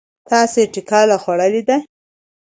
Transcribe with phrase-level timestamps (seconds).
[0.29, 1.77] تاسې ټکله خوړلې ده؟